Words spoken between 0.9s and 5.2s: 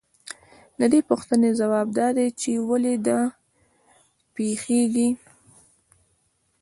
دې پوښتنې ځواب دا دی چې ولې دا پېښېږي